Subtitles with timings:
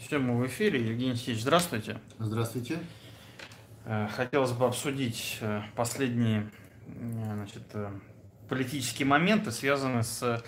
[0.00, 0.80] Все, мы в эфире.
[0.80, 1.98] Евгений Алексеевич, здравствуйте.
[2.18, 2.78] Здравствуйте.
[3.84, 6.50] Э, хотелось бы обсудить э, последние
[6.86, 7.62] э, значит,
[8.48, 10.42] политические моменты, связанные с,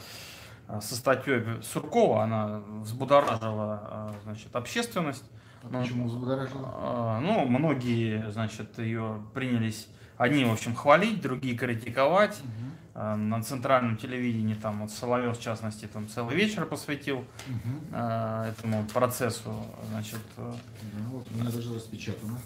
[0.81, 2.23] со статьей Суркова.
[2.23, 5.25] Она взбудоражила значит, общественность.
[5.63, 7.21] А почему взбудоражила?
[7.23, 9.87] Ну, многие, значит, ее принялись
[10.23, 12.41] одни, в общем, хвалить, другие критиковать.
[12.41, 13.07] Угу.
[13.17, 17.97] На центральном телевидении, там вот Соловьев, в частности, там целый вечер посвятил угу.
[17.97, 19.55] этому процессу,
[19.91, 20.21] значит.
[20.37, 20.53] Э,
[20.99, 22.39] ну, вот у меня даже распечатано.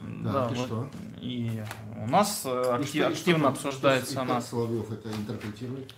[0.00, 0.90] Да, да и вот, что?
[1.20, 1.64] И
[1.96, 4.40] у нас актив, и что, активно что, обсуждается и она.
[4.40, 5.92] Соловьев это интерпретирует?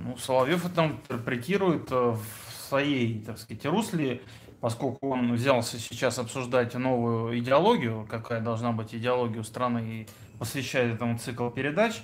[0.00, 2.20] Ну, Соловьев это интерпретирует в
[2.68, 4.22] своей, так сказать, русле,
[4.60, 10.08] поскольку он взялся сейчас обсуждать новую идеологию, какая должна быть идеология у страны, и
[10.38, 12.02] посвящает этому цикл передач.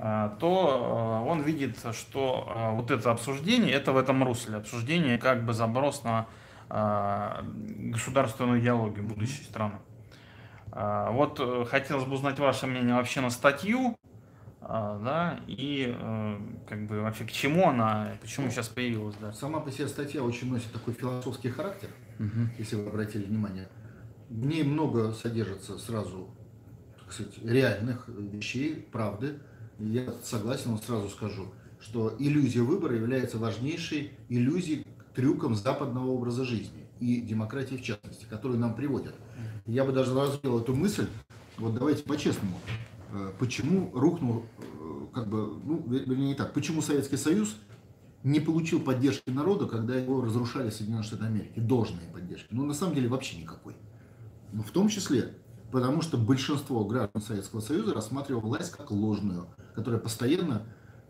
[0.00, 5.18] А, то а, он видит, что а, вот это обсуждение, это в этом русле, обсуждение
[5.18, 6.26] как бы заброс на
[6.70, 9.76] государственную идеологию будущей страны.
[10.70, 13.96] Вот э, хотелось бы узнать ваше мнение вообще на статью,
[14.60, 19.32] да, и э, как бы вообще к чему она, почему ну, сейчас появилась, да.
[19.32, 22.48] Сама по себе статья очень носит такой философский характер, угу.
[22.58, 23.68] если вы обратили внимание.
[24.28, 26.28] В ней много содержится сразу,
[26.98, 29.38] так сказать, реальных вещей, правды,
[29.78, 36.86] я согласен, вот сразу скажу, что иллюзия выбора является важнейшей иллюзией, трюком западного образа жизни
[37.00, 39.14] и демократии в частности, которую нам приводят.
[39.66, 41.06] Я бы даже развил эту мысль,
[41.56, 42.58] вот давайте по-честному,
[43.38, 47.56] почему рухнул, э, как бы, ну, вернее не так, почему Советский Союз
[48.24, 52.48] не получил поддержки народа, когда его разрушали Соединенные Штаты Америки, должной поддержки.
[52.50, 53.74] Ну, на самом деле, вообще никакой.
[54.52, 55.34] Ну, в том числе
[55.70, 60.62] потому что большинство граждан Советского Союза рассматривало власть как ложную, которая постоянно,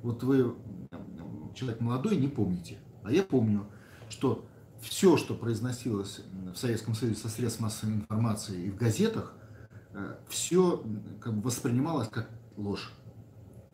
[0.02, 0.54] вот вы,
[1.54, 3.66] человек молодой, не помните, а я помню,
[4.08, 4.44] что
[4.80, 6.20] все, что произносилось
[6.54, 9.37] в Советском Союзе со средств массовой информации и в газетах, э,
[10.28, 10.82] все
[11.20, 12.92] как бы воспринималось как ложь.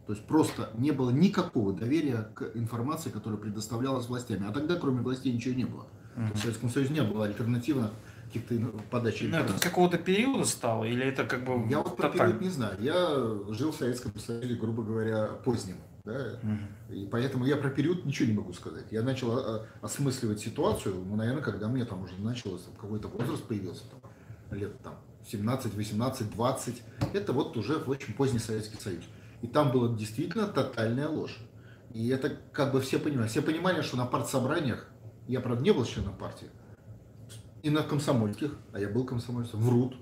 [0.07, 4.47] То есть просто не было никакого доверия к информации, которая предоставлялась властями.
[4.47, 5.87] А тогда, кроме властей, ничего не было.
[6.15, 6.35] Uh-huh.
[6.35, 7.89] В Советском Союзе не было альтернативы
[8.27, 8.55] каких-то
[8.91, 11.69] подачи Ну, это с какого-то периода стало, или это как бы...
[11.71, 12.77] Я вот про период не знаю.
[12.81, 15.77] Я жил в Советском Союзе, грубо говоря, поздним.
[16.05, 16.39] Да?
[16.43, 16.95] Угу.
[16.95, 18.85] И поэтому я про период ничего не могу сказать.
[18.91, 23.43] Я начал а, а, осмысливать ситуацию, ну, наверное, когда мне там уже началось, какой-то возраст
[23.45, 24.97] появился, там, лет там
[25.27, 26.83] 17, 18, 20.
[27.13, 29.05] Это вот уже в очень поздний Советский Союз.
[29.43, 31.37] И там была действительно тотальная ложь.
[31.93, 33.29] И это как бы все понимали.
[33.29, 34.89] Все понимали, что на партсобраниях,
[35.29, 36.49] я, правда, не был членом партии,
[37.63, 39.97] и на комсомольских, а я был комсомольцем, врут.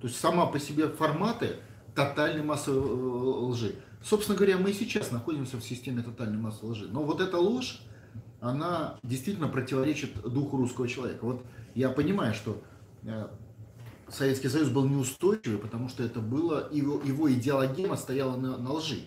[0.00, 1.56] То есть сама по себе форматы
[1.94, 3.74] тотальной массовой э, лжи.
[4.02, 6.88] Собственно говоря, мы и сейчас находимся в системе тотальной массовой лжи.
[6.88, 7.82] Но вот эта ложь,
[8.40, 11.24] она действительно противоречит духу русского человека.
[11.24, 11.44] Вот
[11.74, 12.62] я понимаю, что
[13.02, 13.28] э,
[14.12, 19.00] Советский Союз был неустойчивый, потому что это было, его, его идеологема стояла на, на лжи.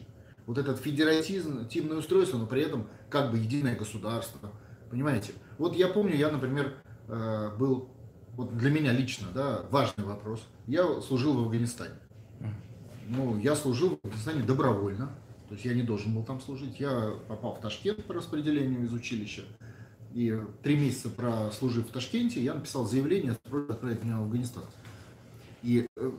[0.47, 4.51] Вот этот федератизм, тимное устройство, но при этом как бы единое государство.
[4.89, 5.33] Понимаете?
[5.57, 6.75] Вот я помню, я, например,
[7.07, 7.89] э, был
[8.33, 10.41] вот для меня лично, да, важный вопрос.
[10.67, 11.95] Я служил в Афганистане.
[13.07, 15.11] Ну, я служил в Афганистане добровольно.
[15.47, 16.79] То есть я не должен был там служить.
[16.79, 19.43] Я попал в Ташкент по распределению из училища.
[20.13, 24.63] И три месяца прослужив в Ташкенте, я написал заявление отправить меня в Афганистан.
[25.63, 26.11] И, э,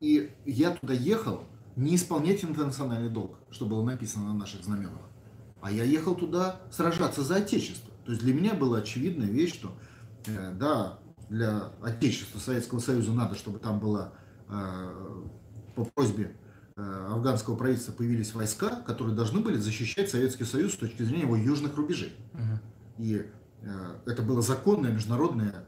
[0.00, 1.44] и я туда ехал
[1.76, 5.02] не исполнять интернациональный долг, что было написано на наших знаменах,
[5.60, 7.92] а я ехал туда сражаться за Отечество.
[8.04, 9.72] То есть для меня была очевидная вещь, что
[10.26, 14.12] Э, да, для Отечества Советского Союза надо, чтобы там было
[14.48, 15.24] э,
[15.74, 16.36] по просьбе
[16.76, 21.36] э, афганского правительства появились войска, которые должны были защищать Советский Союз с точки зрения его
[21.36, 22.14] южных рубежей.
[22.34, 22.60] Угу.
[22.98, 23.26] И
[24.04, 25.64] это было законное международное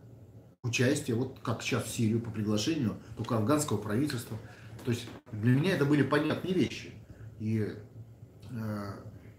[0.67, 4.39] участие, вот как сейчас в Сирию по приглашению только афганского правительства.
[4.85, 6.93] То есть для меня это были понятные вещи.
[7.41, 7.75] И
[8.51, 8.93] э,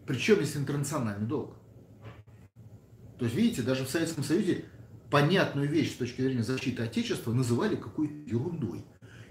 [0.05, 1.55] причем здесь интернациональный долг.
[3.19, 4.65] То есть, видите, даже в Советском Союзе
[5.09, 8.85] понятную вещь с точки зрения защиты Отечества называли какой-то ерундой.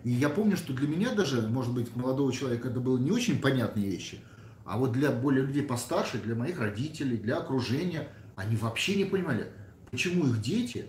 [0.04, 3.40] И я помню, что для меня даже, может быть, молодого человека это было не очень
[3.40, 4.20] понятные вещи,
[4.64, 9.52] а вот для более людей постарше, для моих родителей, для окружения, они вообще не понимали,
[9.90, 10.86] почему их дети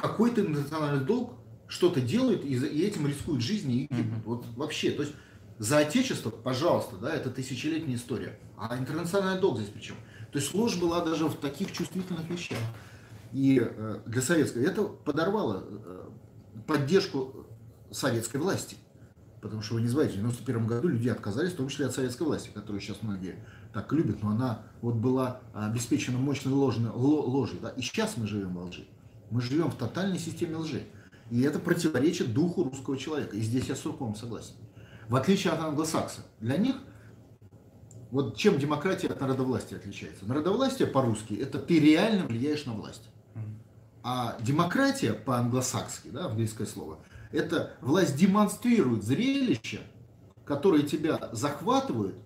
[0.00, 1.34] какой-то национальный долг
[1.68, 4.24] что-то делают и, этим рискуют жизнью и гибнут.
[4.24, 5.14] Вот вообще, то есть
[5.58, 8.38] за отечество, пожалуйста, да, это тысячелетняя история.
[8.56, 9.94] А интернациональный долг здесь причем?
[10.32, 12.58] То есть ложь была даже в таких чувствительных вещах.
[13.32, 16.08] И э, для советской это подорвало э,
[16.66, 17.46] поддержку
[17.90, 18.76] советской власти.
[19.40, 22.24] Потому что вы не знаете, в 91 году люди отказались, в том числе от советской
[22.24, 23.36] власти, которую сейчас многие
[23.72, 27.58] так любят, но она вот была обеспечена мощной ложной, ложью.
[27.62, 27.70] Да?
[27.70, 28.86] И сейчас мы живем во лжи.
[29.30, 30.84] Мы живем в тотальной системе лжи.
[31.30, 33.36] И это противоречит духу русского человека.
[33.36, 34.54] И здесь я с Сурковым согласен.
[35.08, 36.22] В отличие от англосакса.
[36.40, 36.76] Для них,
[38.10, 40.24] вот чем демократия от народовластия отличается?
[40.26, 43.08] Народовластие по-русски– это ты реально влияешь на власть.
[44.02, 46.98] А демократия по-англосакски, да, английское слово,
[47.32, 49.80] это власть демонстрирует зрелище,
[50.44, 52.16] которые тебя захватывают,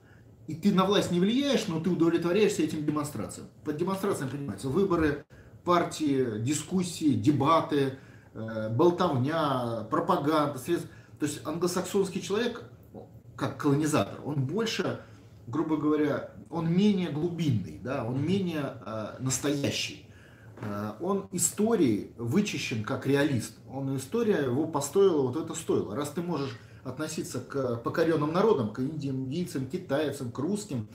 [0.47, 3.49] и ты на власть не влияешь, но ты удовлетворяешься этим демонстрациям.
[3.65, 5.25] Под демонстрациям понимается выборы,
[5.65, 7.99] партии, дискуссии, дебаты,
[8.35, 10.91] э, болтовня, пропаганда, средства.
[11.19, 12.65] То есть англосаксонский человек,
[13.37, 15.01] как колонизатор, он больше,
[15.47, 20.07] грубо говоря, он менее глубинный, да, он менее э, настоящий.
[20.61, 23.57] Э, он историей вычищен как реалист.
[23.69, 25.97] Он история его постоила, вот это стоило.
[25.97, 30.87] Раз ты можешь относиться к покоренным народам, к индийцам, китайцам, к русским,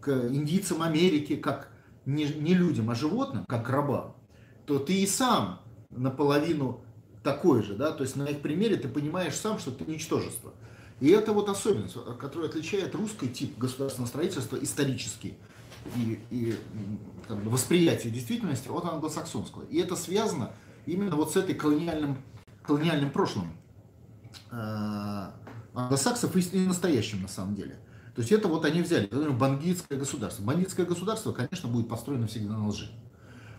[0.00, 1.70] к индийцам Америки, как
[2.06, 4.16] не, не людям, а животным, как к рабам,
[4.64, 5.60] то ты и сам
[5.90, 6.80] наполовину
[7.22, 10.54] такой же, да, то есть на их примере ты понимаешь сам, что ты ничтожество.
[11.00, 15.36] И это вот особенность, которая отличает русский тип государственного строительства исторический
[15.96, 16.56] и, и
[17.28, 19.64] как бы, восприятие действительности от англосаксонского.
[19.64, 20.52] И это связано
[20.86, 22.16] именно вот с этой колониальным,
[22.62, 23.52] колониальным прошлым
[24.50, 25.30] э,
[25.74, 27.78] англосаксов и настоящим на самом деле.
[28.16, 30.42] То есть это вот они взяли, бандитское государство.
[30.42, 32.90] Бандитское государство, конечно, будет построено всегда на лжи.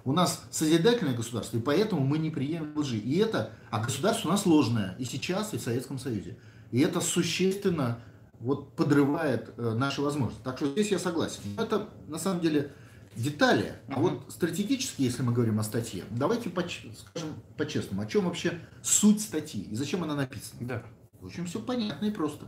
[0.04, 2.98] У нас созидательное государство, и поэтому мы не приемлем лжи.
[2.98, 6.40] И это, а государство у нас сложное, и сейчас, и в Советском Союзе.
[6.72, 8.00] И это существенно
[8.40, 10.44] вот подрывает э, наши возможности.
[10.44, 11.42] Так что здесь я согласен.
[11.56, 12.72] Это на самом деле
[13.16, 13.74] детали.
[13.90, 18.60] А вот стратегически, если мы говорим о статье, давайте поч- скажем по-честному, о чем вообще
[18.82, 20.68] суть статьи и зачем она написана.
[20.68, 20.84] Да.
[21.22, 22.48] В общем, все понятно и просто.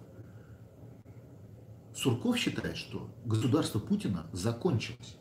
[1.99, 5.17] Сурков считает, что государство Путина закончилось.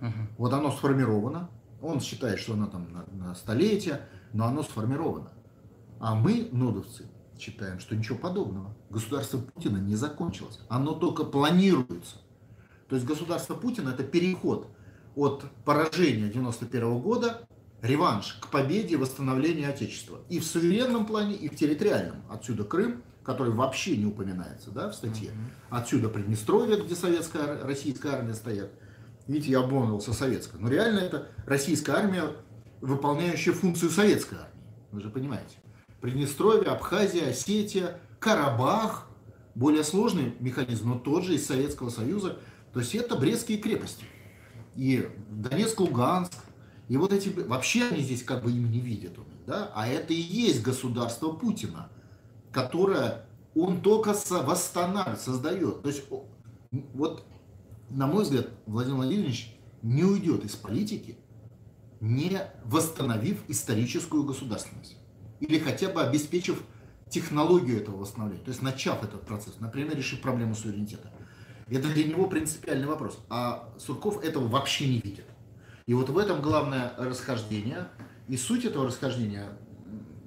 [0.00, 0.12] Угу.
[0.38, 1.50] Вот оно сформировано.
[1.82, 5.32] Он считает, что оно там на, на столетие, но оно сформировано.
[5.98, 7.06] А мы, нодовцы,
[7.38, 8.76] считаем, что ничего подобного.
[8.88, 10.60] Государство Путина не закончилось.
[10.68, 12.18] Оно только планируется.
[12.88, 14.68] То есть государство Путина это переход
[15.16, 17.48] от поражения 91 года,
[17.82, 20.20] реванш к победе, восстановлению Отечества.
[20.28, 22.22] И в суверенном плане, и в территориальном.
[22.30, 25.32] Отсюда Крым, который вообще не упоминается да, в статье.
[25.68, 28.70] Отсюда Приднестровье, где советская, российская армия стоят.
[29.26, 30.60] Видите, я обмолвился советская.
[30.60, 32.22] Но реально это российская армия,
[32.80, 34.62] выполняющая функцию советской армии.
[34.92, 35.56] Вы же понимаете.
[36.00, 39.08] Приднестровье, Абхазия, Осетия, Карабах.
[39.56, 42.38] Более сложный механизм, но тот же из Советского Союза.
[42.72, 44.04] То есть это Брестские крепости.
[44.76, 46.32] И Донецк, Луганск.
[46.88, 49.14] И вот эти, вообще они здесь как бы им не видят.
[49.48, 49.72] Да?
[49.74, 51.88] А это и есть государство Путина,
[52.56, 55.82] которое он только восстанавливает, создает.
[55.82, 56.04] То есть
[56.94, 57.22] вот,
[57.90, 61.18] на мой взгляд, Владимир Владимирович не уйдет из политики,
[62.00, 64.96] не восстановив историческую государственность.
[65.40, 66.62] Или хотя бы обеспечив
[67.10, 71.12] технологию этого восстановления, то есть начав этот процесс, например, решив проблему суверенитета.
[71.68, 73.18] Это для него принципиальный вопрос.
[73.28, 75.26] А Сурков этого вообще не видит.
[75.84, 77.88] И вот в этом главное расхождение.
[78.28, 79.46] И суть этого расхождения,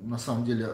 [0.03, 0.69] на самом деле,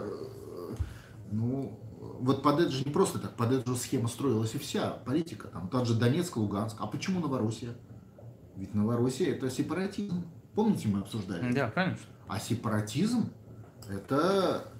[1.31, 4.91] ну, вот под это же не просто так, под эту же схему строилась и вся
[4.91, 5.47] политика.
[5.47, 6.77] Там тот же Донецк, Луганск.
[6.79, 7.75] А почему Новороссия?
[8.55, 10.25] Ведь Новороссия это сепаратизм.
[10.53, 11.51] Помните, мы обсуждали?
[11.53, 12.05] Да, конечно.
[12.27, 13.29] А сепаратизм
[13.89, 14.71] это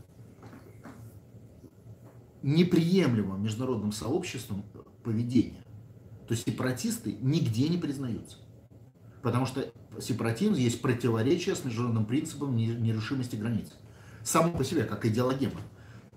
[2.41, 4.63] неприемлемо международным сообществом
[5.03, 5.63] поведение.
[6.27, 8.37] То есть сепаратисты нигде не признаются.
[9.21, 9.65] Потому что
[9.99, 13.73] сепаратизм есть противоречие с международным принципом нерешимости границ.
[14.23, 15.61] Само по себе, как идеологема.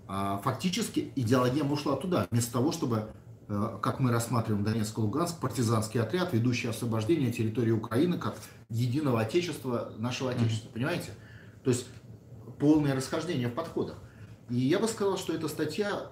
[0.08, 3.10] А фактически идеологема ушла туда, вместо того, чтобы,
[3.48, 8.36] э, как мы рассматриваем Донецк и Луганск, партизанский отряд, ведущий освобождение территории Украины как
[8.70, 10.70] единого отечества, нашего отечества.
[10.72, 11.10] Понимаете?
[11.62, 11.86] То есть
[12.58, 13.98] полное расхождение в подходах.
[14.48, 16.10] И я бы сказал, что эта статья,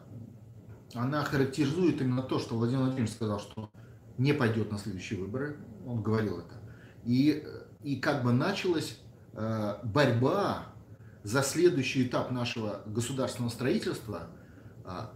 [0.95, 3.71] она характеризует именно то, что Владимир Владимирович сказал, что
[4.19, 5.57] не пойдет на следующие выборы.
[5.87, 6.55] Он говорил это.
[7.07, 7.43] И,
[7.83, 8.99] и как бы началась
[9.33, 10.67] э, борьба
[11.27, 14.29] за следующий этап нашего государственного строительства.
[14.85, 15.09] Э,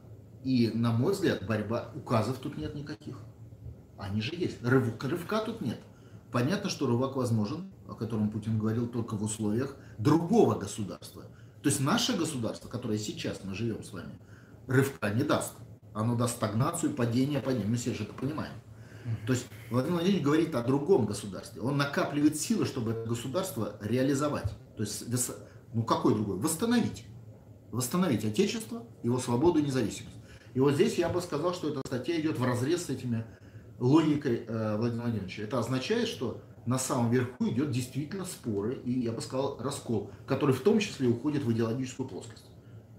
[0.42, 3.16] и, на мой взгляд, борьба, указов тут нет никаких.
[3.96, 4.60] Они же есть.
[4.64, 5.78] Рыв, рывка тут нет.
[6.32, 11.22] Понятно, что рывок возможен, о котором Путин говорил только в условиях другого государства.
[11.62, 14.18] То есть наше государство, которое сейчас мы живем с вами,
[14.66, 15.52] рывка не даст.
[15.94, 17.68] Оно даст стагнацию, падение, падение.
[17.68, 18.54] Мы все же это понимаем.
[19.26, 21.60] То есть Владимир Владимирович говорит о другом государстве.
[21.62, 24.52] Он накапливает силы, чтобы это государство реализовать.
[24.76, 25.08] То есть,
[25.72, 26.38] ну какой другой?
[26.38, 27.04] Восстановить.
[27.70, 30.16] Восстановить Отечество, его свободу и независимость.
[30.54, 33.24] И вот здесь я бы сказал, что эта статья идет в разрез с этими
[33.78, 35.42] логикой э, Владимира Владимировича.
[35.42, 40.54] Это означает, что на самом верху идет действительно споры и, я бы сказал, раскол, который
[40.54, 42.44] в том числе уходит в идеологическую плоскость.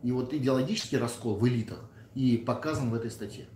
[0.03, 1.79] И вот идеологический раскол в элитах
[2.15, 3.47] и показан в этой статье.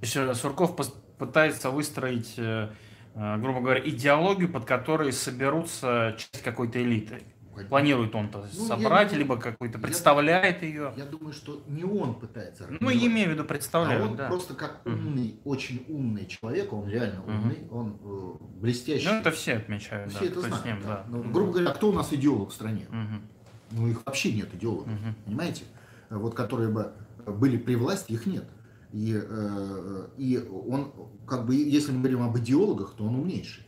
[0.00, 0.76] Еще Сурков
[1.18, 2.70] пытается выстроить, э,
[3.14, 7.22] э, грубо говоря, идеологию, под которой соберутся часть какой-то элиты.
[7.68, 10.92] Планирует он-то ну, собрать, я, либо какой-то представляет я, ее.
[10.96, 12.66] Я думаю, что не он пытается.
[12.80, 14.02] Ну, имею в виду представляет.
[14.02, 14.28] А он да.
[14.28, 15.50] просто как умный, угу.
[15.50, 17.78] очень умный человек, он реально умный, угу.
[17.78, 19.08] он э, блестящий.
[19.08, 20.10] Ну, это все отмечают.
[20.12, 20.64] Все да, это знают.
[20.64, 21.04] Ним, да.
[21.08, 22.86] Ну, грубо говоря, кто у нас идеолог в стране?
[22.88, 23.78] Угу.
[23.80, 25.14] Ну, их вообще нет идеологов, угу.
[25.24, 25.62] понимаете?
[26.08, 26.92] Вот которые бы
[27.26, 28.44] были при власти, их нет.
[28.92, 30.92] И, э, и он,
[31.26, 33.64] как бы, если мы говорим об идеологах, то он умнейший.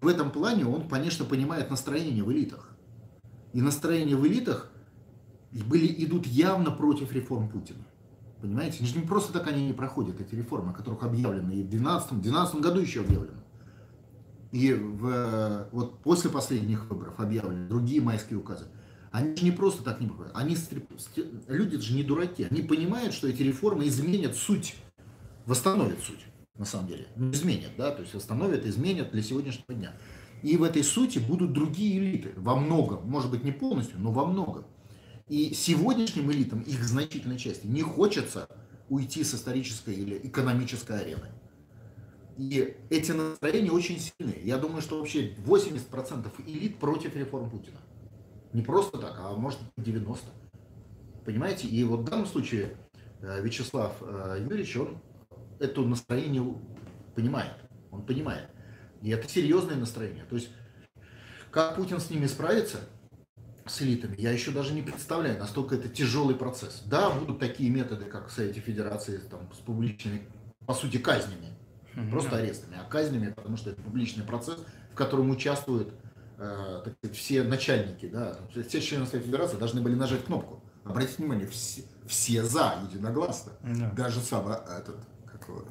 [0.00, 2.73] В этом плане он, конечно, понимает настроение в элитах.
[3.54, 4.68] И настроения в элитах
[5.52, 7.84] были, идут явно против реформ Путина.
[8.42, 8.84] Понимаете?
[8.84, 12.80] Не просто так они не проходят, эти реформы, о которых объявлено и в 2012, году
[12.80, 13.38] еще объявлено.
[14.50, 18.66] И в, вот после последних выборов объявлены другие майские указы.
[19.12, 20.32] Они же не просто так не проходят.
[20.34, 20.56] Они,
[21.46, 22.48] люди же не дураки.
[22.50, 24.74] Они понимают, что эти реформы изменят суть,
[25.46, 26.26] восстановят суть,
[26.58, 27.06] на самом деле.
[27.14, 29.92] Ну, изменят, да, то есть восстановят, изменят для сегодняшнего дня.
[30.44, 32.34] И в этой сути будут другие элиты.
[32.36, 34.66] Во многом, может быть не полностью, но во многом.
[35.26, 38.46] И сегодняшним элитам, их значительной части, не хочется
[38.90, 41.28] уйти с исторической или экономической арены.
[42.36, 44.38] И эти настроения очень сильные.
[44.44, 47.78] Я думаю, что вообще 80% элит против реформ Путина.
[48.52, 50.26] Не просто так, а может 90.
[51.24, 51.68] Понимаете?
[51.68, 52.76] И вот в данном случае
[53.22, 54.98] э, Вячеслав э, Юрьевич, он
[55.58, 56.44] это настроение
[57.14, 57.54] понимает.
[57.90, 58.50] Он понимает.
[59.04, 60.24] И это серьезное настроение.
[60.24, 60.50] То есть,
[61.50, 62.80] как Путин с ними справится,
[63.66, 66.82] с элитами, я еще даже не представляю, настолько это тяжелый процесс.
[66.86, 70.26] Да, будут такие методы, как в Совете Федерации, там, с публичными,
[70.66, 71.50] по сути, казнями.
[72.10, 74.58] Просто арестами, а казнями, потому что это публичный процесс,
[74.90, 75.94] в котором участвуют
[76.36, 80.62] Э, так сказать, все начальники, да, все члены Совета Федерации должны были нажать кнопку.
[80.84, 83.52] Обратите внимание, все, все за, единогласно.
[83.62, 83.90] Да.
[83.92, 84.96] Даже сам а, этот,
[85.30, 85.64] как его,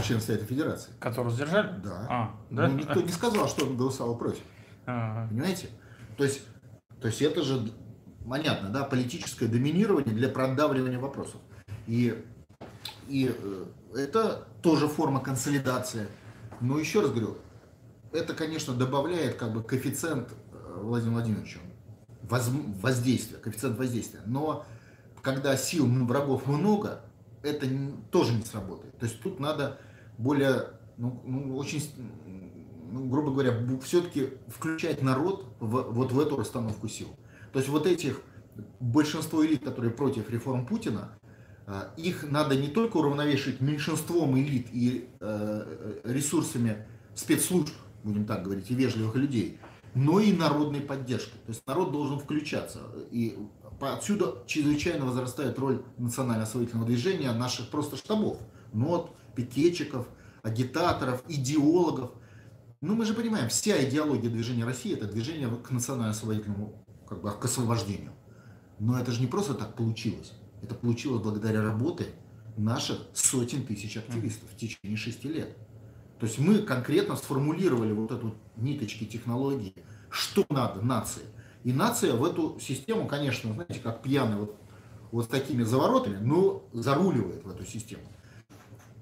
[0.00, 0.92] член Совета Федерации.
[1.00, 1.80] Которого сдержали?
[1.82, 2.06] Да.
[2.08, 2.68] А, да?
[2.68, 4.42] Ну, никто не сказал, что он голосовал против.
[4.86, 5.28] А-а-а.
[5.28, 5.68] Понимаете?
[6.16, 6.42] То есть,
[7.00, 7.72] то есть это же
[8.28, 11.40] понятно, да, политическое доминирование для продавливания вопросов.
[11.86, 12.24] И,
[13.08, 16.06] и э, это тоже форма консолидации.
[16.60, 17.38] Но еще раз говорю,
[18.12, 21.58] это, конечно, добавляет как бы коэффициент э, Владимиру Владимировичу
[22.22, 24.20] воз, воздействия, коэффициент воздействия.
[24.26, 24.64] Но
[25.22, 27.00] когда сил врагов много,
[27.42, 27.66] это
[28.10, 28.96] тоже не сработает.
[28.98, 29.78] То есть тут надо
[30.18, 31.82] более, ну, ну очень,
[32.90, 37.08] ну, грубо говоря, все-таки включать народ в, вот в эту расстановку сил.
[37.52, 38.20] То есть вот этих
[38.80, 41.12] большинство элит, которые против реформ Путина,
[41.66, 48.70] э, их надо не только уравновешивать меньшинством элит и э, ресурсами спецслужб, будем так говорить,
[48.70, 49.58] и вежливых людей,
[49.94, 51.38] но и народной поддержкой.
[51.46, 52.80] То есть народ должен включаться.
[53.10, 53.36] И
[53.90, 58.38] отсюда чрезвычайно возрастает роль национально-освоительного движения наших просто штабов,
[58.72, 60.06] нот, пикетчиков,
[60.42, 62.12] агитаторов, идеологов.
[62.80, 67.44] Ну, мы же понимаем, вся идеология движения России– это движение к национально-освободительному, как бы, к
[67.44, 68.12] освобождению.
[68.78, 70.32] Но это же не просто так получилось.
[70.62, 72.06] Это получилось благодаря работе
[72.56, 75.56] наших сотен тысяч активистов в течение шести лет.
[76.18, 79.74] То есть мы конкретно сформулировали вот эту ниточки технологии,
[80.08, 81.22] что надо нации.
[81.64, 84.56] И нация в эту систему, конечно, знаете, как пьяный вот,
[85.12, 88.02] вот с такими заворотами, но заруливает в эту систему.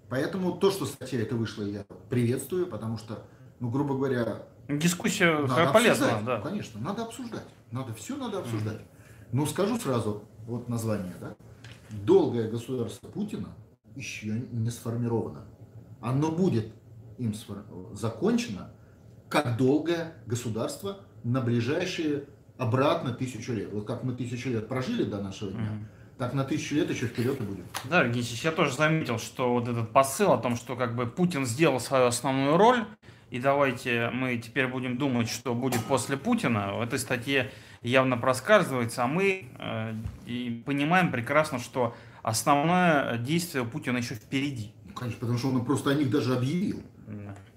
[0.09, 3.25] Поэтому то, что статья эта вышла, я приветствую, потому что,
[3.61, 4.43] ну, грубо говоря...
[4.69, 6.41] Дискуссия полезна, да.
[6.41, 7.47] Конечно, надо обсуждать.
[7.71, 8.79] Надо, все надо обсуждать.
[8.79, 9.29] Mm-hmm.
[9.33, 11.37] Но скажу сразу, вот название, да.
[11.91, 13.49] Долгое государство Путина
[13.95, 15.45] еще не сформировано.
[16.01, 16.73] Оно будет
[17.19, 17.35] им
[17.93, 18.73] закончено,
[19.29, 22.27] как долгое государство на ближайшие
[22.61, 23.73] обратно тысячу лет.
[23.73, 26.19] Вот как мы тысячу лет прожили до нашего дня, mm-hmm.
[26.19, 27.65] так на тысячу лет еще вперед и будет.
[27.89, 31.47] Да, Генсич, я тоже заметил, что вот этот посыл о том, что как бы Путин
[31.47, 32.85] сделал свою основную роль,
[33.31, 37.51] и давайте мы теперь будем думать, что будет после Путина, в этой статье
[37.81, 39.95] явно проскальзывается, а мы э,
[40.27, 44.75] и понимаем прекрасно, что основное действие Путина еще впереди.
[44.95, 46.83] Конечно, потому что он просто о них даже объявил.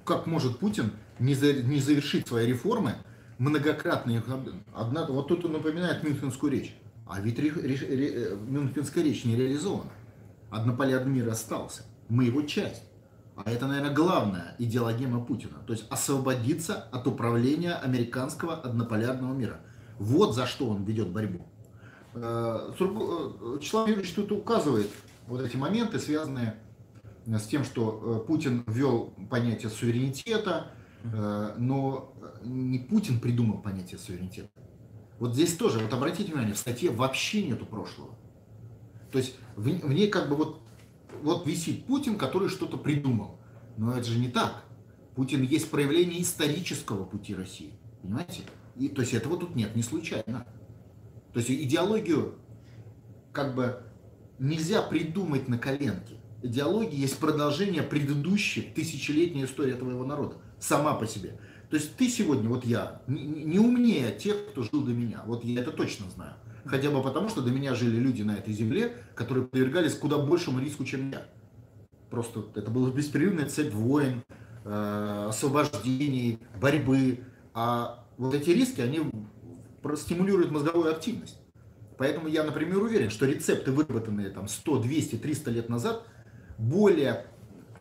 [0.06, 2.96] Как может Путин не, за, не завершить свои реформы,
[3.44, 4.24] многократно их...
[4.74, 6.76] Одна, вот тут он напоминает Мюнхенскую речь.
[7.06, 9.92] А ведь ре, ре, ре, э, Мюнхенская речь не реализована.
[10.50, 11.84] Однополярный мир остался.
[12.08, 12.84] Мы его часть.
[13.36, 15.58] А это, наверное, главная идеологема Путина.
[15.68, 19.60] То есть освободиться от управления американского однополярного мира.
[20.00, 21.46] Вот за что он ведет борьбу.
[22.14, 22.84] Э, э,
[23.56, 24.90] Вячеслав Юрьевич тут указывает
[25.28, 26.56] вот эти моменты, связанные
[27.26, 30.68] с тем, что Путин ввел понятие суверенитета,
[31.04, 34.50] но не Путин придумал понятие суверенитета.
[35.20, 38.16] Вот здесь тоже, вот обратите внимание, в статье вообще нету прошлого.
[39.12, 40.62] То есть в, в ней как бы вот,
[41.22, 43.40] вот висит Путин, который что-то придумал.
[43.78, 44.66] Но это же не так.
[45.16, 47.74] Путин есть проявление исторического пути России.
[48.02, 48.42] Понимаете?
[48.76, 50.48] И, то есть этого тут нет, не случайно.
[51.32, 52.36] То есть идеологию
[53.32, 53.84] как бы
[54.40, 56.16] нельзя придумать на коленке.
[56.42, 60.36] Идеология есть продолжение предыдущей тысячелетней истории этого народа.
[60.64, 61.38] Сама по себе.
[61.70, 65.22] То есть ты сегодня, вот я, не, не умнее тех, кто жил до меня.
[65.26, 66.36] Вот я это точно знаю.
[66.66, 70.62] Хотя бы потому, что до меня жили люди на этой земле, которые подвергались куда большему
[70.62, 71.26] риску, чем я.
[72.10, 74.24] Просто это была беспрерывная цепь войн,
[74.64, 77.26] э, освобождений, борьбы.
[77.54, 79.02] А вот эти риски, они
[79.98, 81.40] стимулируют мозговую активность.
[81.98, 86.08] Поэтому я, например, уверен, что рецепты, выработанные там 100, 200, 300 лет назад,
[86.58, 87.26] более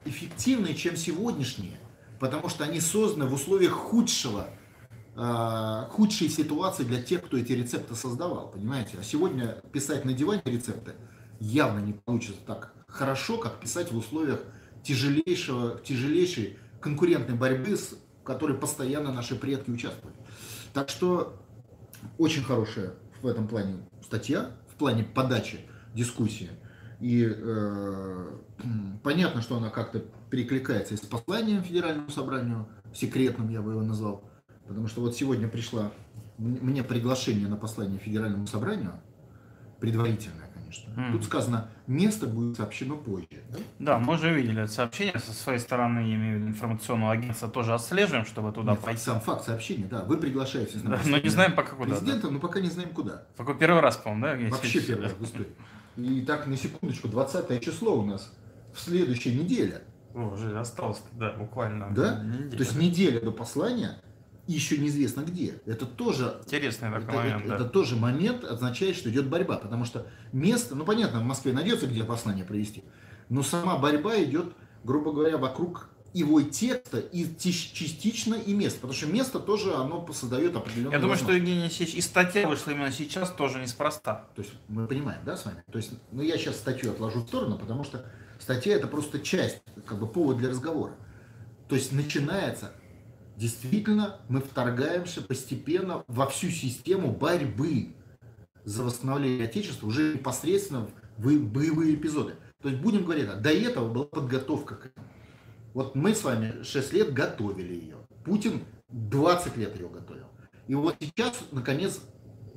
[0.04, 1.78] эффективны, чем сегодняшние
[2.22, 4.46] потому что они созданы в условиях худшего,
[5.16, 8.96] э, худшей ситуации для тех, кто эти рецепты создавал, понимаете?
[9.00, 10.92] А сегодня писать на диване рецепты
[11.40, 14.38] явно не получится так хорошо, как писать в условиях
[14.84, 20.14] тяжелейшего, тяжелейшей конкурентной борьбы, с которой постоянно наши предки участвовали.
[20.72, 21.42] Так что
[22.18, 25.58] очень хорошая в этом плане статья, в плане подачи
[25.92, 26.50] дискуссии.
[27.02, 28.30] И э,
[29.02, 34.24] понятно, что она как-то перекликается и с посланием Федеральному собранию, секретным я бы его назвал,
[34.68, 35.90] потому что вот сегодня пришло
[36.38, 38.92] мне приглашение на послание Федеральному собранию,
[39.80, 40.90] предварительное, конечно.
[40.92, 41.12] Mm.
[41.12, 43.26] Тут сказано, место будет сообщено позже.
[43.50, 43.58] Да?
[43.80, 45.18] да, мы уже видели это сообщение.
[45.18, 49.00] Со своей стороны, я имею в виду информационного агентства, тоже отслеживаем, чтобы туда Нет, пойти.
[49.00, 50.78] Сам факт сообщения, да, вы приглашаете.
[50.84, 51.90] Да, но не знаем пока куда.
[51.90, 52.32] Президента, да.
[52.34, 53.24] но пока не знаем куда.
[53.36, 54.56] Такой первый раз, по-моему, да?
[54.56, 55.48] Вообще первый раз в истории.
[55.96, 58.32] И так, на секундочку, 20 число у нас
[58.74, 59.82] в следующей неделе.
[60.14, 61.90] О, уже осталось, да, буквально.
[61.94, 62.22] Да?
[62.22, 62.50] Неделя.
[62.50, 63.98] То есть неделя до послания,
[64.46, 65.60] и еще неизвестно где.
[65.66, 66.40] Это тоже...
[66.44, 67.54] Интересный такой это, момент, это, да.
[67.56, 71.86] это тоже момент означает, что идет борьба, потому что место, ну понятно, в Москве найдется,
[71.86, 72.84] где послание провести,
[73.28, 74.52] но сама борьба идет,
[74.84, 78.80] грубо говоря, вокруг его текста и частично и место.
[78.80, 82.72] Потому что место тоже оно создает определенную Я думаю, что Евгений Алексеевич, и статья вышла
[82.72, 84.26] именно сейчас тоже неспроста.
[84.34, 85.62] То есть мы понимаем, да, с вами?
[85.70, 88.04] То есть, ну я сейчас статью отложу в сторону, потому что
[88.38, 90.94] статья это просто часть, как бы повод для разговора.
[91.68, 92.72] То есть начинается,
[93.36, 97.94] действительно, мы вторгаемся постепенно во всю систему борьбы
[98.64, 102.34] за восстановление Отечества уже непосредственно в боевые эпизоды.
[102.60, 105.06] То есть будем говорить, до этого была подготовка к этому.
[105.74, 107.96] Вот мы с вами 6 лет готовили ее.
[108.24, 110.26] Путин 20 лет ее готовил.
[110.68, 112.00] И вот сейчас, наконец,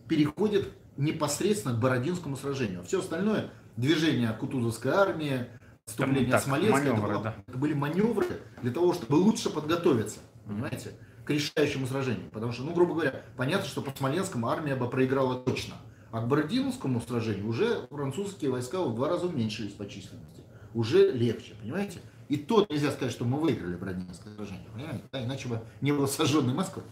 [0.07, 2.83] переходит непосредственно к Бородинскому сражению.
[2.83, 5.47] Все остальное, движение Кутузовской армии,
[5.85, 7.35] вступление так, Смоленска, маневры, это, было, да.
[7.47, 8.27] это были маневры
[8.61, 10.91] для того, чтобы лучше подготовиться, понимаете,
[11.25, 12.29] к решающему сражению.
[12.31, 15.75] Потому что, ну, грубо говоря, понятно, что по Смоленскому армия бы проиграла точно.
[16.11, 20.43] А к Бородинскому сражению уже французские войска в два раза уменьшились по численности.
[20.73, 21.99] Уже легче, понимаете?
[22.27, 25.03] И то нельзя сказать, что мы выиграли Бородинское сражение, понимаете?
[25.11, 26.83] Да, иначе бы не было сожженной Москвы.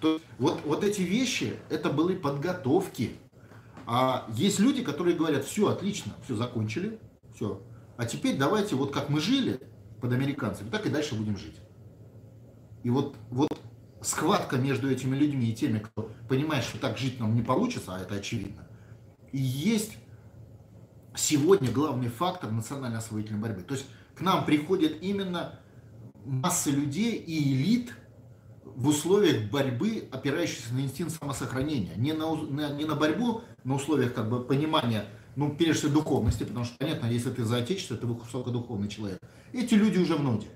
[0.00, 3.12] То вот, вот эти вещи, это были подготовки.
[3.86, 6.98] А есть люди, которые говорят, все, отлично, все, закончили,
[7.34, 7.62] все.
[7.96, 9.60] А теперь давайте, вот как мы жили
[10.00, 11.56] под американцами, так и дальше будем жить.
[12.82, 13.60] И вот, вот
[14.00, 18.00] схватка между этими людьми и теми, кто понимает, что так жить нам не получится, а
[18.00, 18.66] это очевидно,
[19.32, 19.98] и есть
[21.14, 23.62] сегодня главный фактор национальной освоительной борьбы.
[23.62, 23.86] То есть
[24.20, 25.58] к нам приходят именно
[26.26, 27.94] массы людей и элит
[28.62, 31.94] в условиях борьбы, опирающихся на инстинкт самосохранения.
[31.96, 35.06] Не на, на, не на борьбу на условиях как бы понимания,
[35.36, 39.20] ну, прежде всего, духовности, потому что, понятно, если ты за отечество, ты высокодуховный человек.
[39.54, 40.48] Эти люди уже в ноде.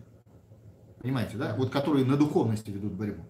[1.01, 1.55] Понимаете, да?
[1.57, 3.25] Вот которые на духовности ведут борьбу.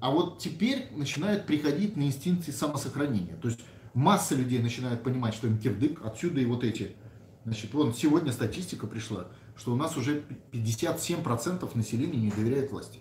[0.00, 3.36] А вот теперь начинают приходить на инстинкты самосохранения.
[3.36, 3.60] То есть
[3.92, 6.96] масса людей начинают понимать, что им кирдык, отсюда и вот эти.
[7.44, 13.00] Значит, вон сегодня статистика пришла что у нас уже 57% населения не доверяет власти.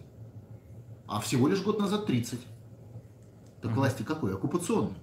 [1.07, 2.39] А всего лишь год назад 30.
[3.61, 4.33] Так власти какой?
[4.33, 4.97] Оккупационный.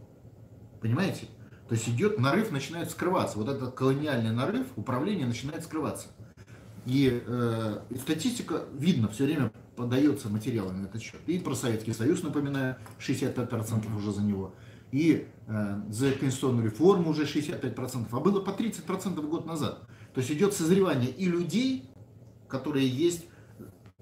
[0.80, 1.26] Понимаете?
[1.68, 3.38] То есть идет нарыв, начинает скрываться.
[3.38, 6.08] Вот этот колониальный нарыв, управление начинает скрываться.
[6.86, 11.20] И э, статистика, видно, все время подается материалы на этот счет.
[11.26, 14.54] И про Советский Союз, напоминаю, 65% уже за него.
[14.90, 18.08] И э, за конституционную реформу уже 65%.
[18.10, 19.86] А было по 30% год назад.
[20.14, 21.90] То есть идет созревание и людей,
[22.48, 23.26] которые есть,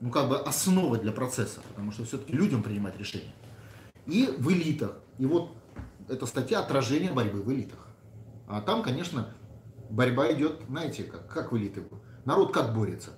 [0.00, 3.32] ну как бы основа для процесса, потому что все-таки людям принимать решения,
[4.06, 4.96] и в элитах.
[5.18, 5.50] И вот
[6.08, 7.86] эта статья отражение борьбы в элитах.
[8.48, 9.28] А там, конечно,
[9.88, 11.84] борьба идет, знаете, как, как в элиты.
[12.24, 13.10] народ как борется?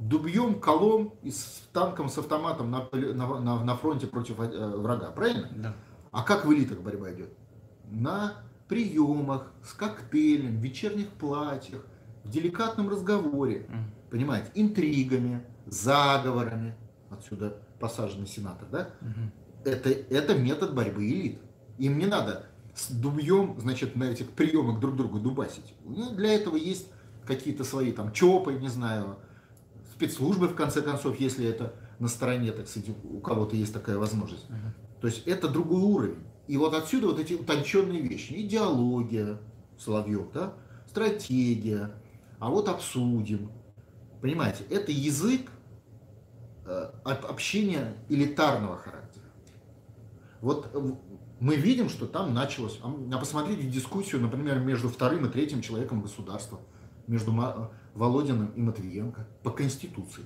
[0.00, 5.12] Дубьем, колом и с танком, с автоматом на, на, на, на фронте против э, врага,
[5.12, 5.48] правильно?
[5.54, 5.76] Да.
[6.10, 7.32] А как в элитах борьба идет?
[7.88, 8.34] На
[8.68, 11.82] приемах, с коктейлем, в вечерних платьях,
[12.24, 13.66] в деликатном разговоре,
[14.10, 16.74] понимаете, интригами, заговорами,
[17.10, 18.90] отсюда посаженный сенатор, да?
[19.00, 19.70] Mm-hmm.
[19.70, 21.38] Это, это метод борьбы элит.
[21.78, 25.74] Им не надо с дубьем, значит, на этих приемах друг другу дубасить.
[25.84, 26.88] Ну, для этого есть
[27.26, 29.16] какие-то свои там ЧОПы, не знаю,
[29.94, 34.46] спецслужбы, в конце концов, если это на стороне, так сказать, у кого-то есть такая возможность.
[34.48, 35.00] Uh-huh.
[35.00, 36.24] То есть это другой уровень.
[36.48, 38.32] И вот отсюда вот эти утонченные вещи.
[38.32, 39.38] Идеология,
[39.78, 40.54] Соловьев, да?
[40.94, 41.90] стратегия,
[42.44, 43.50] а вот обсудим.
[44.20, 45.50] Понимаете, это язык
[46.66, 49.24] э, общения элитарного характера.
[50.42, 50.70] Вот
[51.40, 52.78] мы видим, что там началось.
[52.82, 56.60] А посмотрите дискуссию, например, между вторым и третьим человеком государства,
[57.06, 57.32] между
[57.94, 60.24] Володиным и Матвиенко по Конституции.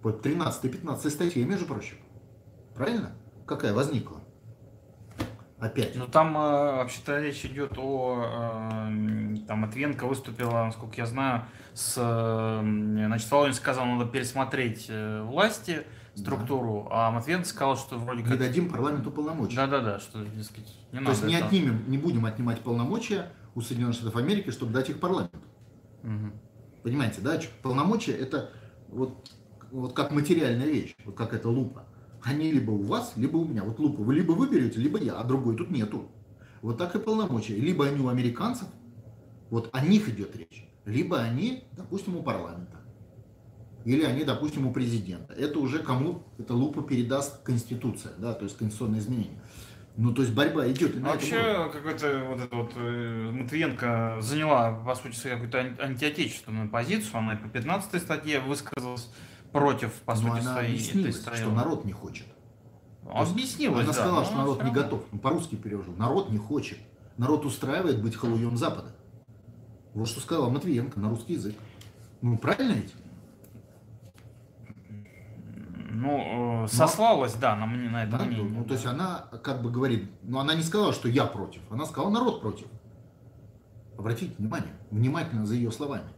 [0.00, 1.98] По 13-15 статье, между прочим.
[2.74, 3.12] Правильно?
[3.46, 4.19] Какая возникла?
[5.60, 5.94] Опять.
[5.94, 8.24] Ну там э, вообще-то речь идет о...
[8.24, 11.44] Э, там Матвиенко выступила, насколько я знаю,
[11.74, 11.96] с...
[11.98, 15.82] Э, значит, Володин сказал, надо пересмотреть власти,
[16.14, 17.08] структуру, да.
[17.08, 18.32] а Матвиенко сказал, что вроде как...
[18.32, 19.56] Не дадим парламенту полномочия.
[19.56, 21.06] Да-да-да, что, дескать, не То надо.
[21.06, 21.46] То есть не это...
[21.46, 25.38] отнимем, не будем отнимать полномочия у Соединенных Штатов Америки, чтобы дать их парламенту.
[26.02, 26.32] Угу.
[26.84, 27.38] Понимаете, да?
[27.62, 28.50] Полномочия это
[28.88, 29.30] вот,
[29.70, 31.84] вот как материальная вещь, вот как это лупа.
[32.22, 33.64] Они либо у вас, либо у меня.
[33.64, 36.10] Вот лупу вы либо выберете, либо я, а другой тут нету.
[36.62, 37.56] Вот так и полномочия.
[37.56, 38.68] Либо они у американцев,
[39.48, 42.80] вот о них идет речь, либо они, допустим, у парламента.
[43.84, 45.32] Или они, допустим, у президента.
[45.32, 49.40] Это уже кому эта лупа передаст Конституция, да, то есть конституционное изменение.
[49.96, 50.96] Ну, то есть борьба идет.
[51.02, 57.18] А вообще, какой-то вот эта вот э, Матвиенко заняла, по сути, какую-то антиотечественную позицию.
[57.18, 59.10] Она по 15 статье высказалась
[59.52, 62.26] против, по Но сути, она своей этой что народ не хочет.
[63.08, 65.02] Объяснилась, Она да, сказала, что народ не готов.
[65.10, 65.92] Ну, по-русски перевожу.
[65.96, 66.78] Народ не хочет.
[67.16, 68.94] Народ устраивает быть халуем Запада.
[69.94, 71.56] Вот что сказала Матвиенко на русский язык.
[72.22, 72.94] Ну, правильно ведь?
[75.92, 78.44] Ну, э, сослалась, Но, да, на, на это да, мнение.
[78.44, 81.60] Ну, то есть она как бы говорит, но ну, она не сказала, что я против,
[81.70, 82.66] она сказала, народ против.
[83.98, 86.08] Обратите внимание, внимательно за ее словами.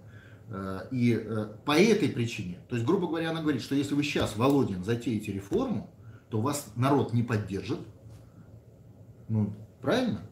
[0.49, 4.03] Э, и э, по этой причине, то есть, грубо говоря, она говорит, что если вы
[4.03, 5.91] сейчас, Володин, затеете реформу,
[6.31, 7.79] то вас народ не поддержит.
[9.29, 10.23] Ну, правильно?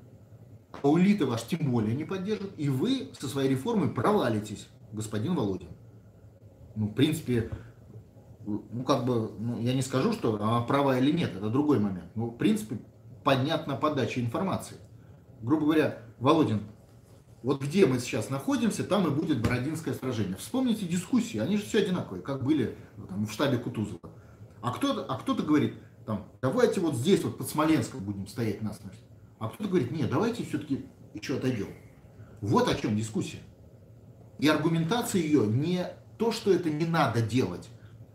[0.82, 2.52] А улиты ваш тем более не поддержит.
[2.58, 5.68] И вы со своей реформой провалитесь, господин Володин.
[6.76, 7.50] Ну, в принципе,
[8.46, 12.10] ну, как бы, ну, я не скажу, что она права или нет, это другой момент.
[12.14, 12.78] Ну, в принципе,
[13.24, 14.76] понятна подача информации.
[15.42, 16.62] Грубо говоря, Володин,
[17.42, 20.36] вот где мы сейчас находимся, там и будет Бородинское сражение.
[20.36, 24.10] Вспомните дискуссии, они же все одинаковые, как были ну, там, в штабе Кутузова.
[24.60, 25.74] А кто-то, а кто-то говорит,
[26.04, 28.98] там, давайте вот здесь вот под Смоленском будем стоять насмерть.
[29.38, 31.68] А кто-то говорит, нет, давайте все-таки еще отойдем.
[32.42, 33.40] Вот о чем дискуссия.
[34.38, 35.86] И аргументация ее не
[36.18, 37.68] то, что это не надо делать,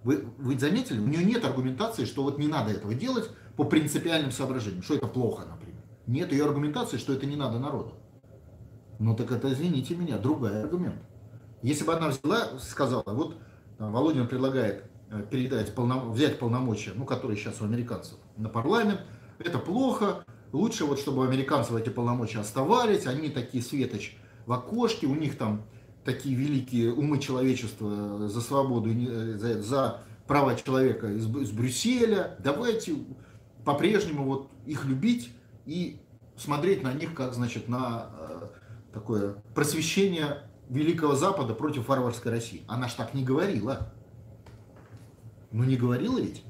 [0.04, 4.32] вы, вы заметили, у нее нет аргументации, что вот не надо этого делать по принципиальным
[4.32, 5.82] соображениям, что это плохо, например.
[6.06, 7.96] Нет ее аргументации, что это не надо народу.
[9.00, 11.02] Ну так это, извините меня, другой аргумент.
[11.62, 13.38] Если бы она взяла, сказала, вот
[13.78, 19.02] Володин предлагает э, передать, полном, взять полномочия, ну, которые сейчас у американцев, на парламент,
[19.40, 25.08] это плохо, лучше вот, чтобы у американцев эти полномочия оставались, они такие светоч в окошке,
[25.08, 25.64] у них там
[26.04, 28.92] такие великие умы человечества за свободу,
[29.38, 32.38] за, за права человека из, из Брюсселя.
[32.40, 32.96] Давайте
[33.66, 35.32] по-прежнему вот их любить
[35.66, 36.00] и
[36.38, 38.48] смотреть на них как, значит, на э,
[38.96, 42.64] такое просвещение Великого Запада против варварской России.
[42.68, 43.94] Она ж так не говорила.
[45.52, 46.44] Ну не говорила ведь.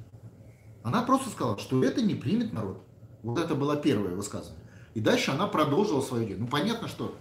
[0.83, 2.85] Она просто сказала, что это не примет народ.
[3.23, 4.63] Вот это было первое высказывание.
[4.93, 6.39] И дальше она продолжила свою идею.
[6.39, 7.15] Ну понятно, что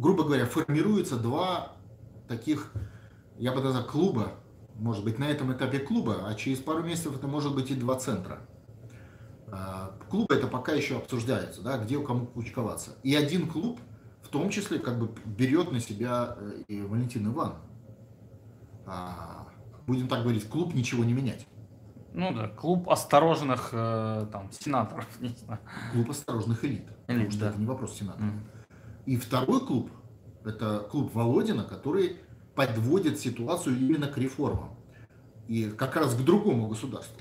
[0.00, 1.72] грубо говоря, формируется два
[2.28, 2.72] таких,
[3.38, 4.32] я бы назвал, клуба,
[4.74, 7.96] может быть, на этом этапе клуба, а через пару месяцев это может быть и два
[7.96, 8.40] центра.
[9.52, 12.92] А, клубы это пока еще обсуждается, да, где у кому кучковаться.
[13.02, 13.80] И один клуб,
[14.22, 17.54] в том числе, как бы берет на себя э, и Валентин Иван.
[18.86, 19.48] А,
[19.86, 21.46] будем так говорить, клуб ничего не менять.
[22.12, 25.60] Ну да, клуб осторожных э, там сенаторов, не знаю.
[25.92, 26.86] Клуб осторожных элит.
[27.08, 27.50] Элит, да.
[27.50, 28.30] Это не вопрос сенаторов.
[28.30, 28.60] Mm-hmm.
[29.06, 29.90] И второй клуб,
[30.44, 32.18] это клуб Володина, который
[32.54, 34.76] подводит ситуацию именно к реформам.
[35.48, 37.20] И как раз к другому государству.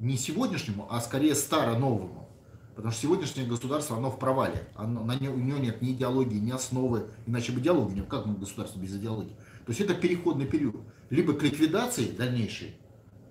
[0.00, 2.28] Не сегодняшнему, а скорее старо-новому.
[2.74, 4.68] Потому что сегодняшнее государство, оно в провале.
[4.74, 7.06] Оно, на не, у него нет ни идеологии, ни основы.
[7.26, 8.06] Иначе бы диалоги нет.
[8.06, 9.34] Как государство без идеологии?
[9.64, 10.76] То есть это переходный период.
[11.08, 12.76] Либо к ликвидации дальнейшей,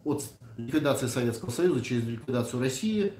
[0.03, 0.23] от
[0.57, 3.13] ликвидации Советского Союза через ликвидацию России,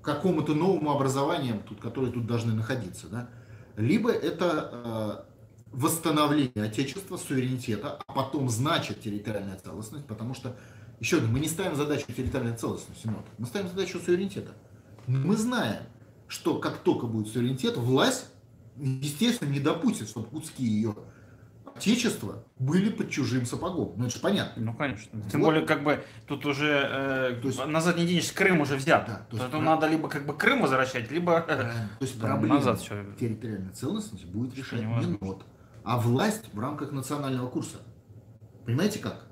[0.00, 3.08] к какому-то новому образованию, тут, которые тут должны находиться.
[3.08, 3.28] Да?
[3.76, 5.30] Либо это э,
[5.72, 10.56] восстановление Отечества, суверенитета, а потом значит территориальная целостность, потому что,
[11.00, 14.52] еще раз, мы не ставим задачу территориальной целостности, мы ставим задачу суверенитета.
[15.06, 15.82] Мы знаем,
[16.28, 18.26] что как только будет суверенитет, власть,
[18.76, 20.94] естественно, не допустит, чтобы куски ее
[21.74, 23.94] отечества были под чужим сапогом.
[23.96, 24.62] Ну, это же понятно.
[24.62, 25.20] Ну, конечно.
[25.30, 25.46] Тем вот.
[25.46, 29.06] более, как бы, тут уже э, то есть, назад не денешь, Крым уже взят.
[29.06, 32.28] Да, то есть, то надо либо как бы Крым возвращать, либо э, то есть, да,
[32.28, 33.04] проблема назад все.
[33.18, 35.44] территориальной целостности будет решать не НОТ,
[35.84, 37.78] а власть в рамках национального курса.
[38.66, 39.29] Понимаете как?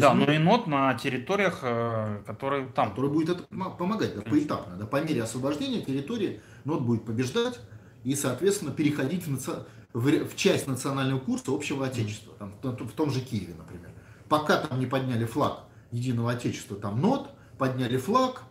[0.00, 2.90] Да, мы, но и нот на территориях, э, которые там.
[2.90, 4.76] Который будет помогать, да, поэтапно.
[4.76, 7.60] Да, по мере освобождения территории нот будет побеждать
[8.04, 9.64] и, соответственно, переходить в, наци...
[9.92, 12.34] в, в часть национального курса общего отечества.
[12.38, 13.90] Там, в том же Киеве, например.
[14.28, 18.42] Пока там не подняли флаг единого отечества, там нот, подняли флаг,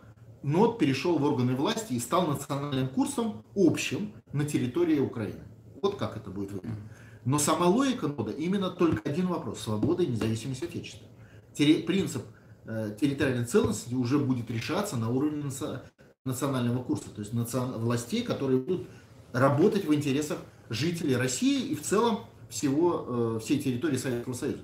[0.43, 5.43] нот перешел в органы власти и стал национальным курсом общим на территории Украины.
[5.81, 6.79] Вот как это будет выглядеть.
[7.25, 11.07] Но сама логика нода именно только один вопрос– свобода и независимость Отечества
[11.85, 12.23] принцип
[12.65, 15.51] э, территориальной целостности уже будет решаться на уровне
[16.25, 18.87] национального курса, то есть властей, которые будут
[19.33, 20.39] работать в интересах
[20.69, 24.63] жителей России и в целом всего, э, всей территории Советского Союза.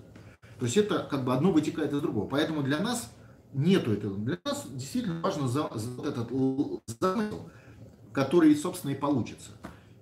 [0.60, 2.28] То есть это как бы одно вытекает из другого.
[2.28, 3.12] Поэтому для нас
[3.54, 4.18] нету этого.
[4.18, 6.30] Для нас действительно важно за, за этот
[7.02, 7.50] замысел,
[8.12, 9.52] который, собственно, и получится.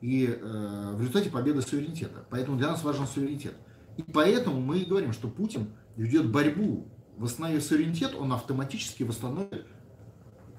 [0.01, 2.25] И э, в результате победы суверенитета.
[2.29, 3.53] Поэтому для нас важен суверенитет.
[3.97, 9.67] И поэтому мы и говорим, что Путин ведет борьбу, восстановив суверенитет, он автоматически восстановит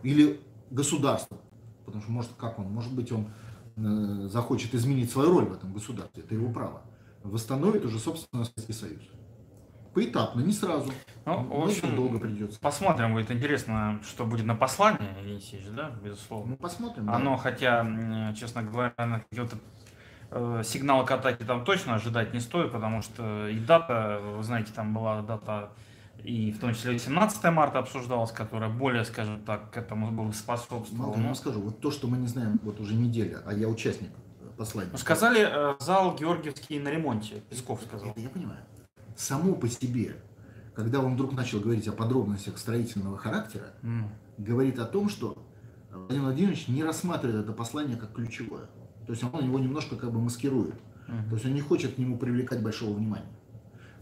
[0.02, 0.40] или
[0.70, 1.38] государство.
[1.84, 3.28] Потому что, может, как он, может быть, он
[3.76, 6.82] э, захочет изменить свою роль в этом государстве, это его право.
[7.22, 9.02] Восстановит уже, собственно, Советский Союз.
[9.94, 10.90] Поэтапно, не сразу.
[11.26, 12.58] Ну, в общем, долго придется.
[12.58, 16.52] Посмотрим, будет интересно, что будет на послании, Енисеевич, да, безусловно.
[16.52, 17.10] Ну, посмотрим.
[17.10, 17.36] Оно, да.
[17.36, 19.81] хотя, честно говоря, на какие-то Э,
[20.64, 24.94] сигнал к атаке там точно ожидать не стоит, потому что и дата, вы знаете, там
[24.94, 25.70] была дата
[26.24, 31.16] и в том числе 18 марта обсуждалась, которая более, скажем так, к этому был способствовала.
[31.16, 34.10] Я вам скажу, вот то, что мы не знаем вот уже неделя, а я участник
[34.56, 34.90] послания.
[34.92, 38.10] Ну, сказали, э, зал Георгиевский на ремонте, Песков сказал.
[38.10, 38.60] Это я понимаю.
[39.16, 40.16] Само по себе,
[40.74, 44.04] когда он вдруг начал говорить о подробностях строительного характера, mm.
[44.38, 45.36] говорит о том, что
[45.90, 48.68] Владимир Владимирович не рассматривает это послание как ключевое.
[49.06, 50.74] То есть он его немножко как бы маскирует.
[51.08, 51.28] Uh-huh.
[51.28, 53.26] То есть он не хочет к нему привлекать большого внимания.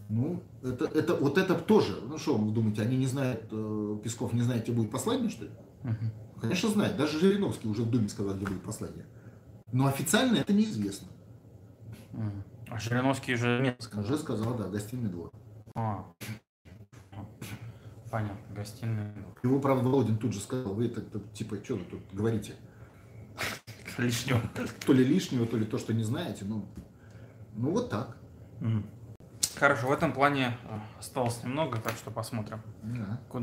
[0.09, 4.33] Ну, это, это, вот это тоже, ну что вы думаете, они не знают, э, Песков
[4.33, 5.51] не знает, где будет послание, что ли?
[5.85, 6.41] Uh-huh.
[6.41, 6.97] Конечно, знает.
[6.97, 9.07] Даже Жириновский уже в Думе сказал, где будет послание.
[9.73, 11.09] Но официально это неизвестно.
[12.13, 12.43] Uh-huh.
[12.69, 14.05] А Жириновский уже нет сказал?
[14.05, 15.31] Уже сказал, да, гостиный двор.
[15.75, 16.05] А.
[18.11, 19.39] Понятно, гостиный двор.
[19.43, 22.55] Его, правда, Володин тут же сказал, вы это, типа, что вы тут говорите?
[23.99, 24.41] Лишнего.
[24.87, 26.45] То ли лишнего, то ли то, что не знаете.
[26.45, 26.67] Ну,
[27.55, 28.17] ну вот так.
[29.57, 33.21] Хорошо, в этом плане э, осталось немного, так что посмотрим, да.
[33.29, 33.39] куда